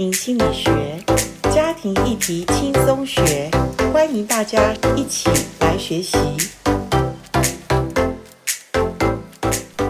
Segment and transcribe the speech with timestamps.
[0.00, 0.70] 心理学，
[1.52, 3.50] 家庭议题轻松学，
[3.92, 6.16] 欢迎大家一起来学习。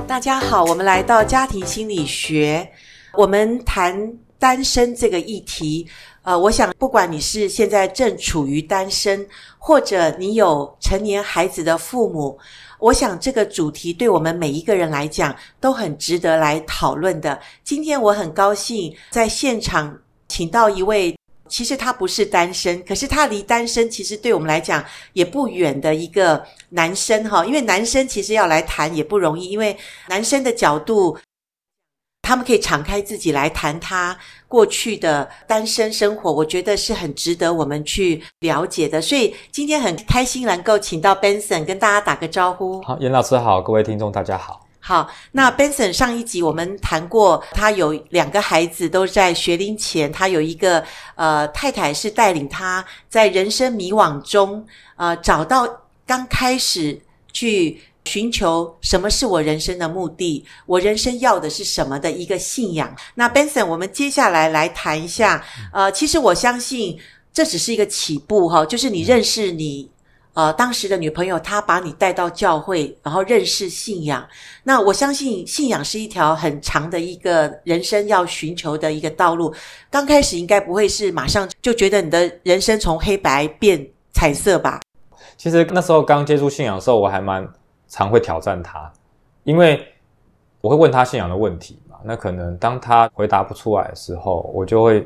[0.08, 2.66] 大家好，我们来到家庭心理学，
[3.12, 5.86] 我们谈单身这个议题。
[6.22, 9.26] 呃，我想不管你是现在正处于单身，
[9.58, 12.38] 或者你有成年孩子的父母。
[12.80, 17.38] 我想这个主题对我们每一个人来讲都很值得来讨论的。
[17.62, 19.96] 今天我很高兴在现场
[20.28, 21.14] 请到一位，
[21.48, 27.44] 其实他不是单身，可是他离单身其实对我们来讲也不远的一个男生哈。
[27.44, 29.76] 因为男生其实要来谈也不容易，因为
[30.08, 31.16] 男生的角度。
[32.22, 34.16] 他们可以敞开自己来谈他
[34.46, 39.02] 过去的单身生活，我觉得是很值得我们去了解的。
[39.02, 42.80] 所以今天很开心能够请到 Benson 跟大家打个招呼。
[42.82, 44.64] 好，严老师好，各位听众大家好。
[44.78, 50.84] 好，那 Benson 上一集我们谈过，他有两个孩子都在学龄前，他有一个
[51.16, 54.64] 呃太太是带领他在人生迷惘中，
[54.96, 55.68] 呃找到
[56.06, 57.00] 刚开始
[57.32, 57.80] 去。
[58.10, 60.44] 寻求什么是我人生的目的？
[60.66, 62.92] 我人生要的是什么的一个信仰？
[63.14, 65.44] 那 Benson，我们接下来来谈一下。
[65.72, 66.98] 呃，其实我相信
[67.32, 69.88] 这只是一个起步哈，就是你认识你
[70.34, 74.26] 呃当时的女朋友，她把你带到教会，然后认识信仰。
[74.64, 79.54] 那我相信信仰是一条很长的一个人生要寻求的一个道路。
[79.88, 84.80] 刚开始应该不会是马上就觉得你的人生从黑白变彩色吧？
[85.36, 87.48] 其实那时候刚接触信仰的时候，我还蛮。
[87.90, 88.90] 常会挑战他，
[89.42, 89.84] 因为
[90.60, 91.96] 我会问他信仰的问题嘛。
[92.04, 95.02] 那可能当他回答不出来的时候，我就会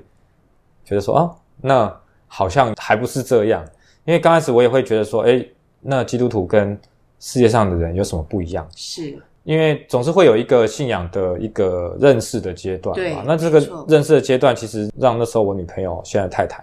[0.85, 3.65] 觉得说，哦，那好像还不是这样。
[4.05, 5.43] 因为刚开始我也会觉得说，哎，
[5.81, 6.79] 那基督徒跟
[7.19, 8.69] 世界上的人有什么不一样？
[8.77, 13.03] 是，因为总是会有一个信仰的一个认识的阶段嘛。
[13.03, 16.63] 对，那这个认识的阶段，其实让那时候我女朋友现在太太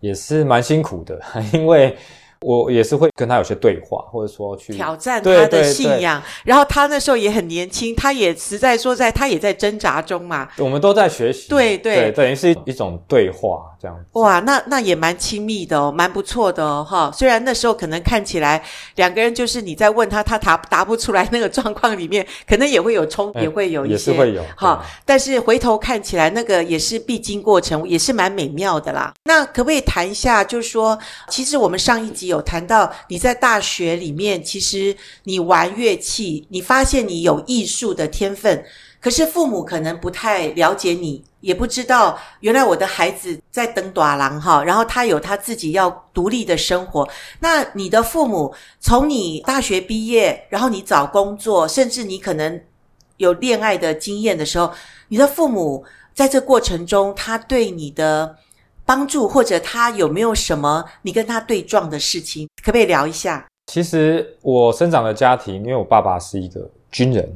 [0.00, 1.20] 也是蛮辛苦的，
[1.54, 1.96] 因为。
[2.42, 6.22] 我也是会跟他有些对话，或者说去挑战他的信仰。
[6.42, 10.48] 然后他那时候也很年轻，他也实在说在，他也在挣扎中嘛。
[10.56, 14.04] 我们都在学习，对对，对，等于是一一种对话这样子。
[14.18, 17.12] 哇，那那也蛮亲密的哦，蛮不错的哦，哈。
[17.12, 18.62] 虽然那时候可能看起来
[18.96, 24.82] 两个人就是你在问他，他答答不出来那个状况里面，可能也会有冲，也会有一些，也是会有哈。
[25.04, 29.12] 但是回头看起来，那个也是必经过程，也是蛮美妙的啦。
[29.24, 32.29] 那可不可以谈一下，就是说，其实我们上一集。
[32.30, 38.64] 有谈到你在大学里面，其实你玩乐器，你发现你有艺术的天分，
[39.00, 47.06] 可是父母可能不太了解你，也不知道原来我的孩子在登大人哈，然后他有他自己要独立的生活。
[47.40, 52.60] 那你的父母从你大学毕业，然后你找工作，甚至你可能
[53.18, 54.72] 有恋爱的经验的时候，
[55.08, 58.36] 你的父母在这过程中，他对你的。
[58.90, 63.46] 帮助或者他有没有什么你跟他对撞的事情，可不可以聊一下？
[63.68, 67.32] 其实我生长的家庭，因为我爸爸是一个军人，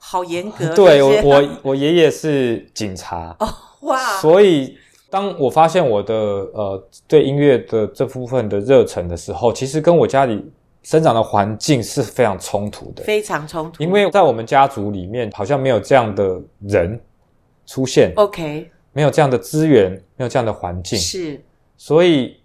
[0.00, 0.74] 好严格。
[0.74, 3.48] 对，我我我爷爷是警察哦，
[3.86, 3.96] 哇！
[4.20, 4.76] 所以
[5.08, 10.44] 当我发现我的呃对音乐的这部分的热忱的时候，其实跟我家里
[10.82, 13.80] 生长的环境是非常冲突的，非常冲突。
[13.80, 17.00] 因为在我们家族里面，好像没有这样的人
[17.66, 18.12] 出现。
[18.16, 18.68] OK。
[18.92, 21.42] 没有这样的资源，没有这样的环境，是，
[21.76, 22.36] 所以，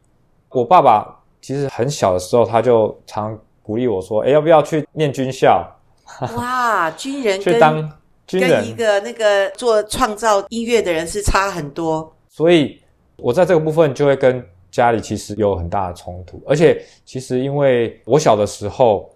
[0.49, 5.69] 我爸爸其实很小的时候，他就常鼓励我说：“诶，要不要去念军校？”
[6.37, 7.91] 哇，军人去当
[8.25, 12.11] 军人，跟一个那个做创造音乐的人是差很多。
[12.29, 12.81] 所以，
[13.17, 19.09] 我在这个部分就会跟家里其实有很大的冲突，而且其实因为我小的时候，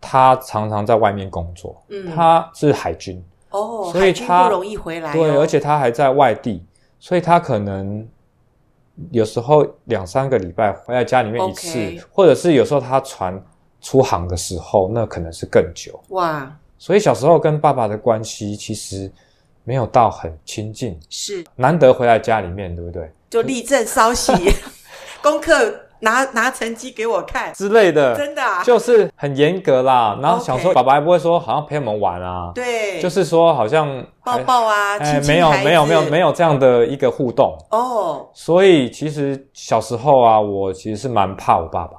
[0.00, 6.62] 他常常在外面工作，嗯，他是海军哦，所以他不容易回来哦，对，而且他还在外地。
[7.06, 8.08] 所以他可能
[9.10, 12.02] 有时候两三个礼拜回来家里面一次，Okay.
[12.10, 13.38] 或者是有时候他船
[13.82, 16.02] 出航的时候，那可能是更久。
[16.08, 16.50] 哇！
[16.78, 19.12] 所以小时候跟爸爸的关系其实
[19.64, 23.10] 没有到很亲近，是难得回来家里面，对不对？
[23.28, 24.32] 就立正稍息，
[25.22, 25.78] 功课。
[26.04, 30.16] 拿拿成绩给我看之类的，真的啊，就是很严格啦。
[30.22, 32.52] 然后想说，爸爸还不会说，好像陪我们玩啊。
[32.54, 38.28] 对，就是说好像抱抱啊，没有没有没有没有这样的一个互动哦。
[38.34, 41.96] 所以其实小时候啊，我其实是蛮怕我爸爸。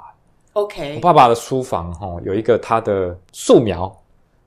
[0.54, 3.92] OK，我爸爸的书房哈有一个他的素描，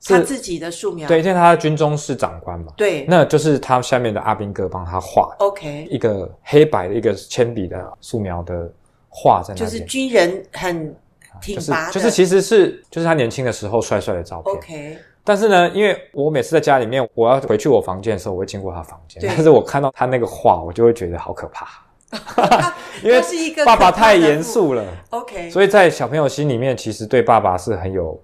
[0.06, 1.08] 他自己的素描。
[1.08, 2.72] 对，因为他军中是长官嘛。
[2.76, 5.34] 对，那就是他下面的阿兵哥帮他画。
[5.40, 8.72] OK，一个黑白的一个铅笔的素描的。
[9.20, 10.94] 画在那就是军人很
[11.40, 14.54] 挺拔的，就是，就是其实是就是他年轻的时候帅帅的照片。
[14.54, 21.66] OK，但是呢，因为我每次在家里面，我要回去我房间的时候，我会经过他房间，但是我看到他那个画，我就会觉得好可怕，
[23.02, 23.20] 因为
[23.64, 24.84] 爸爸太严肃了。
[25.10, 28.20] OK，所以在小朋友心里面，其实对爸爸是很有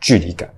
[0.00, 0.48] 距离感。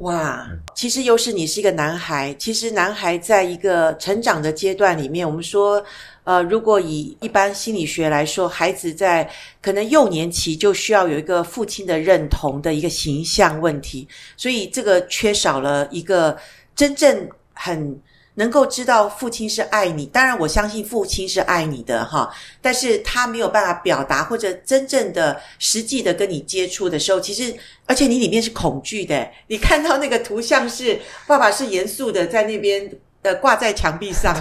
[0.00, 5.82] 哇，其实又是你是一个男孩，其实男孩在一个成长的阶段里面，我们说。
[6.22, 9.28] 呃，如果以一般心理学来说，孩子在
[9.60, 14.06] 可能幼年期就需要有一个父亲的认同的一个形象问题，
[14.36, 16.38] 所以这个缺少了一个
[16.76, 17.98] 真正很
[18.40, 20.06] 能够知道父亲是爱你。
[20.06, 22.32] 当然，我相信父亲是爱你的哈，
[22.62, 27.54] 但是他没有办法表达或者真正的实际的跟你接触的时候，其实
[27.84, 29.28] 而且你里面是恐惧的。
[29.48, 32.90] 你看到那个图像是爸爸是严肃的在那边。
[33.22, 34.34] 呃，挂在墙壁上，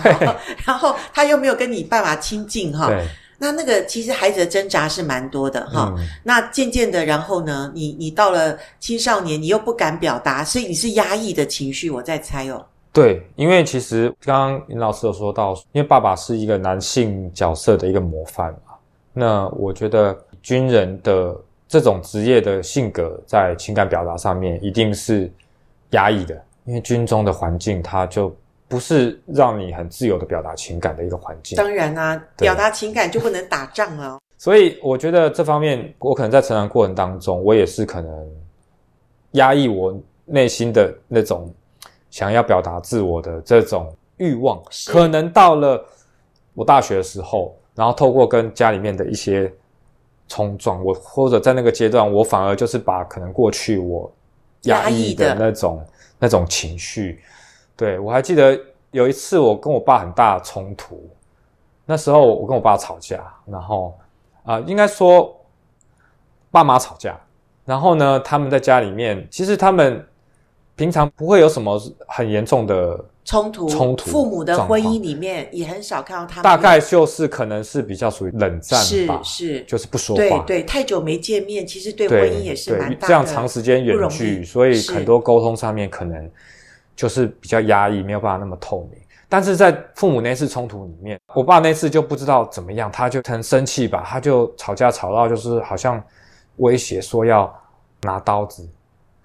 [0.65, 2.89] 然后他又没有跟你爸爸亲近哈，
[3.37, 5.93] 那那个其实孩子的挣扎是蛮多的哈。
[5.97, 12.65] 嗯、那渐渐的，然后呢，你你到了青少年，你又不敢表达，所以你是压抑的情绪，我在猜哦。
[12.99, 18.73] 对，因为其实刚刚林老师有说到，因为爸爸是一个男性角色的一个模范嘛，
[19.13, 21.35] 那我觉得军人的
[21.67, 25.31] 这种职业的性格在情感表达上面一定是
[25.91, 26.35] 压抑的，
[26.65, 28.35] 因为军中的环境它就。
[28.71, 31.57] 不是让你很自由的表达情感的一个环境。
[31.57, 34.19] 当然啊，表达情感就不能打仗了。
[34.37, 38.31] 所以我觉得这方面，我可能在成长过程当中，我也是可能
[39.31, 41.51] 压抑我内心的那种
[42.09, 44.61] 想要表达自我的这种欲望。
[44.87, 45.83] 可能到了
[46.53, 49.51] 我大学的时候，然后透过跟家里面的一些
[50.27, 54.11] 冲撞，我或者在那个阶段，我反而就是把可能过去我
[54.63, 55.85] 压抑的那种
[56.19, 57.21] 那种情绪。
[57.75, 58.59] 对，我还记得
[58.91, 61.09] 有一次我跟我爸很大的冲突，
[61.85, 63.97] 那时候我跟我爸吵架，然后
[64.43, 65.33] 啊、呃，应该说
[66.51, 67.17] 爸妈吵架，
[67.63, 70.05] 然后呢，他们在家里面，其实他们
[70.79, 86.29] 平常不会有什么很严重的冲突，冲突，父母的婚姻里面也很少看到他们，大概就是可能是比较属于冷战吧，是是，就是不说话，对对，太久没见面，其实对婚姻也是蛮大的，这样长时间远距，所以很多沟通上面可能。
[86.95, 88.99] 就是比较压抑，没有办法那么透明。
[89.29, 96.03] 但是在父母那次冲突里面，我爸那次就不知道怎么样，他就很生气吧，他就吵架吵到就是好像
[96.57, 97.49] 威胁说要
[98.01, 98.69] 拿刀子，要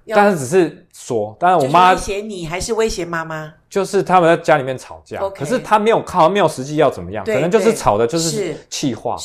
[0.08, 1.36] 但是只是说。
[1.38, 3.52] 当然我妈威胁你还是威胁妈妈？
[3.70, 9.16] 就是他们在家里面吵架，Okay 可是他没有靠，没有实际要怎么样，可能就是吵的就是气话。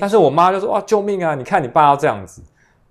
[0.00, 1.34] 但是我妈就说：“哇，救命啊！
[1.34, 2.42] 你看你爸要这样子。”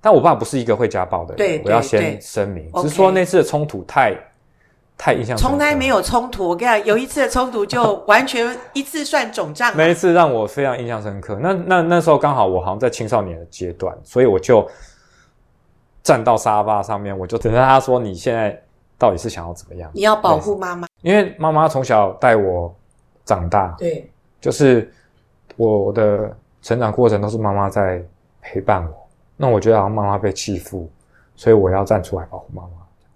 [0.02, 4.16] 但我爸不是一个会家暴的人，对，我要先声明，只是说那次的冲突太。
[5.00, 6.50] 太印象，从来没有冲突。
[6.50, 9.72] 我跟你讲，有一次的冲突就完全一次算总账。
[9.78, 11.38] 每一次让我非常印象深刻。
[11.40, 14.68] 那那那时候刚好我好像在青少年的阶段，所以我就
[16.08, 18.58] 站到沙发上面，我就等着他说：“你现在
[18.98, 22.74] 到底是想要怎么样？”你要保护妈妈，因为妈妈从小带我
[23.26, 24.10] 长大，对，
[24.40, 24.90] 就是
[25.58, 28.02] 我的成长过程都是妈妈在
[28.42, 29.08] 陪伴我。
[29.36, 30.90] 那我觉得好像妈妈被欺负，
[31.36, 32.70] 所以我要站出来保护妈妈。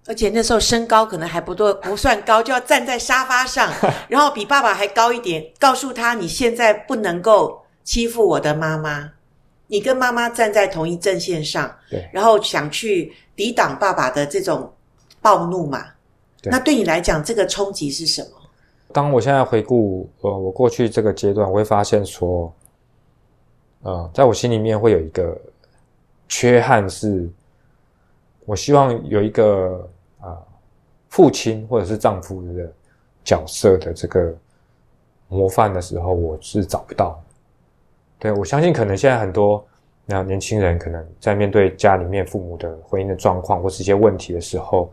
[0.06, 3.72] 而且那时候身高可能还不多，不算高，就要站在沙发上，
[4.10, 9.12] 然后比爸爸还高一点，告诉他你现在不能够欺负我的妈妈，
[9.72, 14.70] 你跟妈妈站在同一阵线上，对，然后想去抵挡爸爸的这种
[15.22, 15.82] 暴怒嘛。
[16.42, 18.28] 对那对你来讲，这个冲击是什么？
[18.92, 22.52] 当我现在回顾呃我过去这个阶段，我会发现说，
[23.80, 25.40] 呃，在我心里面会有一个
[26.28, 27.26] 缺憾是。
[28.44, 29.88] 我希望有一个
[30.18, 30.46] 啊、呃、
[31.08, 32.70] 父亲或者是丈夫的
[33.24, 34.34] 角色的这个
[35.28, 37.22] 模范的时候，我是找不到。
[38.22, 39.66] 对，我相信，可能现在很多
[40.06, 44.88] 那年轻人可能在面对家里面父母的婚姻的状况或是一些问题的时候，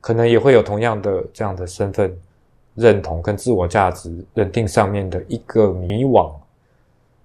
[0.00, 2.16] 可能也会有同样的这样的身份
[2.76, 6.32] 认同跟自我价值认定上面的一个迷惘。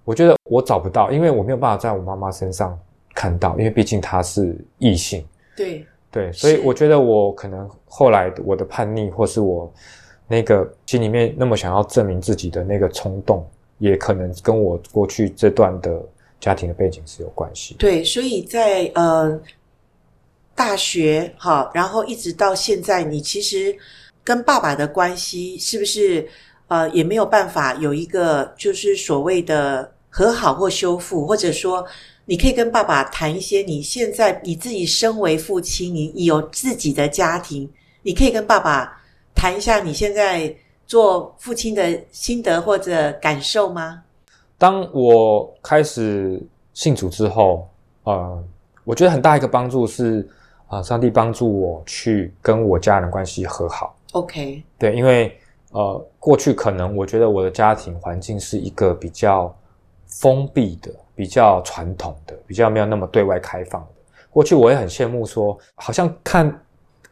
[0.02, 2.76] 我觉得我找不到，因为我没有办法在我妈妈身上。
[3.14, 5.24] 看到，因为毕竟她是异性，
[5.56, 9.72] 对对，所以我觉得我可能后来我的叛逆，或是我
[10.28, 13.42] 那个心里面那么想要证明自己的那个冲动，
[13.78, 16.02] 也可能跟我过去这段的
[16.40, 17.74] 家庭的背景是有关系。
[17.78, 19.40] 对，所以在呃
[20.54, 23.76] 大学好，然后一直到现在，你其实
[24.22, 26.28] 跟爸爸的关系是不是
[26.68, 31.86] 呃也没有办法有一个就是所谓的和好或修复，或者说？
[32.28, 37.70] 你可以跟爸爸谈一些你现在你自己身为父亲，你有自己的家庭，
[38.02, 39.00] 你可以跟爸爸
[39.32, 40.52] 谈一下你现在
[40.86, 44.04] 做父亲的心得或者感受吗？
[44.56, 46.40] 当我开始
[46.72, 47.68] 信主之后，
[48.04, 48.44] 呃，
[48.84, 50.26] 我觉得很大一个帮助是，
[50.68, 53.96] 啊，上帝帮助我去跟我家人关系和好。
[54.12, 55.36] OK，对，因为
[55.72, 59.54] 呃，过去可能我觉得我的家庭环境是一个比较
[60.06, 63.88] 封闭的、比较传统的、比较没有那么对外开放的。
[64.30, 66.64] 过去我也很羡慕说，好像看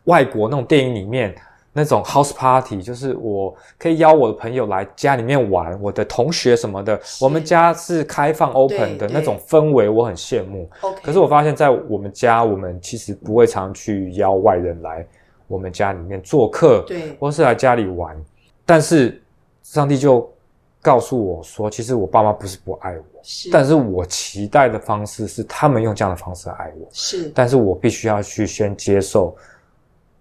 [0.05, 1.35] 外国那种电影里面。
[1.77, 10.71] 那种 house party 就是我可以邀我的朋友来家里面玩，我的同学什么的，我们家是开放 open 的那种氛围，我很羡慕。
[11.03, 15.05] 可是我发现，在我们家，我们其实不会常去邀外人来
[15.49, 18.17] 我们家里面做客，对，或是来家里玩。
[18.65, 19.21] 但是
[19.65, 20.33] 上帝就
[20.81, 29.37] 告诉我说，其实我爸妈不是不爱我，是，但是我期待的方式是他们用这样的方式来爱我，是，但是我必须要去先接受。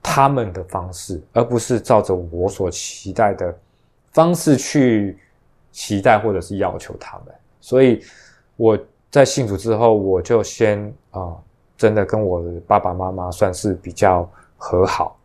[0.03, 3.57] 他们的方式，而不是照着我所期待的
[4.11, 5.17] 方式去
[5.71, 7.33] 期待或者是要求他们。
[7.61, 8.03] 所以
[8.57, 8.77] 我
[9.09, 11.43] 在信主之后，我就先啊、呃，
[11.77, 15.17] 真的跟我的爸爸妈妈算是比较和好。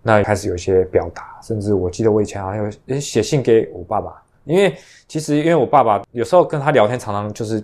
[0.00, 7.62] 那开始有一些表达，甚至我记得我以前好像有写信给我爸爸，因为其实因为我爸爸有时候跟他聊天，常常就是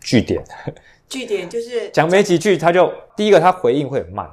[0.00, 0.44] 据点，
[1.08, 4.28] 据点就是讲没几句，他就第一个他回应会很慢。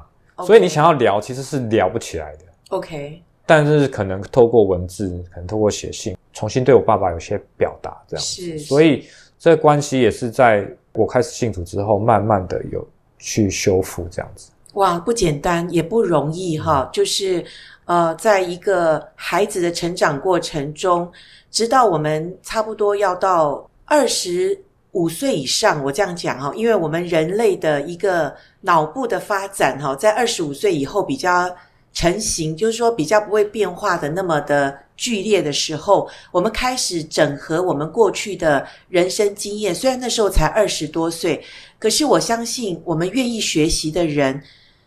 [0.46, 2.40] 所以你想要聊，其实是聊不起来的。
[2.70, 8.42] OK，但是可能透过文字，可能透过写信，重新对我爸爸有些表达，这样子。
[8.42, 9.08] 是，所以
[9.40, 14.52] 这关系也是在我开始信主之后，慢慢的有去修复这样子。
[14.74, 16.84] 哇，不简单，也不容易哈。
[16.84, 17.44] 嗯、就是
[17.86, 21.10] 呃，在一个孩子的成长过程中，
[21.50, 24.60] 直到我们差不多要到二十
[24.98, 28.36] 五岁以上，我这样讲哈，因为我们人类的一个。
[28.62, 31.56] 脑部的发展哈，在二十五岁以后比较
[31.94, 39.74] 成型，就是说比较不会变化的那么的剧烈的时候，我们开始整合我们过去的人生经验。
[39.74, 41.42] 虽然那时候才二十多岁，
[41.80, 44.42] 可是我相信我们愿意学习的人，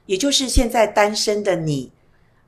[0.04, 1.90] 也就是现在单身的你，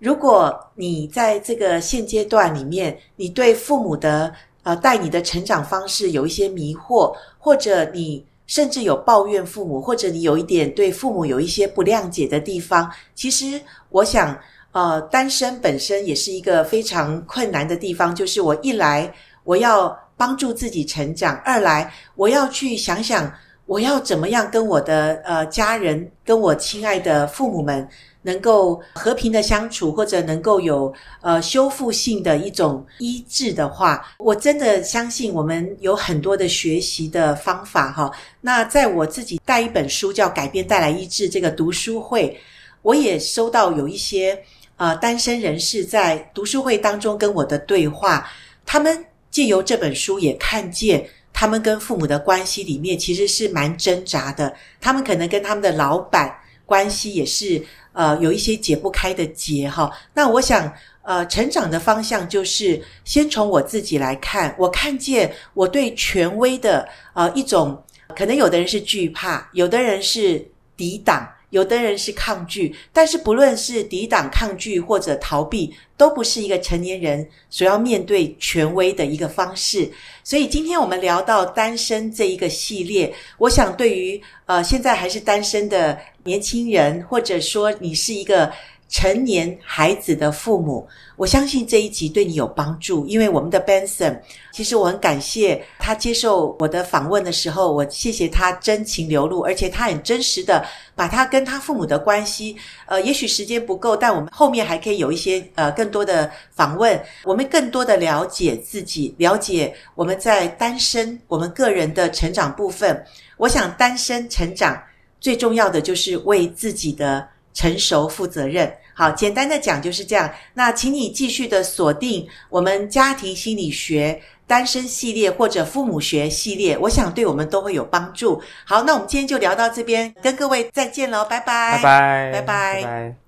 [0.00, 8.24] 如果你在这个现阶段里面，你对父母的呃带你的成长方式有一些迷惑，或者你。
[8.44, 12.90] 甚至有抱怨父母，或者你有一点对父母有一些不谅解的地方。
[13.14, 14.36] 其实，我想，
[14.72, 18.14] 呃，单身本身也是一个非常困难的地方。
[18.14, 19.10] 就是我一来，
[19.44, 23.32] 我要帮助自己成长；二来，我要去想想，
[23.64, 27.88] 我要怎么样跟我的呃家人，跟我亲爱的父母们。
[28.22, 38.10] 能够和平的相处，或者能够有呃修复性的一种医治的话，我真的相信我们有很多的学习的方法哈。
[38.40, 42.38] 那在我自己带一本书叫《改变带来医治》这个读书会，
[42.82, 44.40] 我也收到有一些
[44.76, 48.28] 呃单身人士在读书会当中跟我的对话，
[48.64, 56.32] 他们借由这本书也看见他们跟父母的关系里面其实是蛮挣扎的，他们可能跟他们的老板
[56.66, 57.62] 关系也是。
[57.94, 59.92] 呃，有一些解不开的结哈。
[60.14, 64.56] 那我想，呃，成长的方向就是先从我自己来看。
[64.58, 67.84] 我看见我对权威的呃一种，
[68.16, 70.42] 可能有的人是惧怕，有的人是
[70.74, 71.28] 抵挡。
[71.52, 79.90] 有的人是抗拒，但是不论是抵挡、抗拒或者逃避，都不是一个成年人所要面对权威的一个方式。
[80.24, 88.50] 所以今天我们聊到单身这一个系列，我想对于呃现在还是单身的年轻人，或者说你是一个。
[88.92, 94.20] 成年孩子的父母，我相信这一集对你有帮助，因为我们的 Benson，
[94.52, 100.62] 其实我很感谢他接受我的访问的时候，我谢谢他真情流露，而且他很真实的
[100.94, 113.02] 把他跟他父母的关系，呃，也许时间不够，但我们后面还可以有一些呃更多的访问，我们更多的了解自己，了解我们在单身我们个人的成长部分。
[113.38, 114.78] 我想单身成长
[115.18, 118.72] 最重要的就是为自己的成熟负责任。
[118.94, 120.30] 好，简单的讲就是这样。
[120.54, 128.42] 那请你继续的锁定我们家庭心理学单身系列或者父母学系列，我想对我们都会有帮助。
[128.66, 132.74] 好，那我们今天就聊到这边，跟各位再见喽，拜拜，拜拜，拜拜。
[132.74, 133.21] 拜拜。